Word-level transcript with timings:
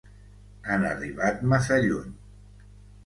Han 0.75 0.87
arribat 0.93 1.43
massa 1.53 1.77
lluny. 1.87 2.09